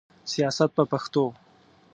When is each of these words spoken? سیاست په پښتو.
سیاست 0.31 0.69
په 0.75 0.83
پښتو. 0.91 1.25